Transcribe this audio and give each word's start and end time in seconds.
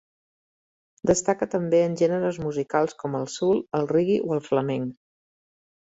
Destaca 1.09 1.47
també 1.55 1.83
en 1.89 1.99
gèneres 2.01 2.41
musicals 2.45 2.97
com 3.03 3.21
el 3.23 3.29
soul, 3.37 3.63
el 3.81 3.89
reggae 3.95 4.17
o 4.29 4.37
el 4.39 4.43
flamenc. 4.51 5.01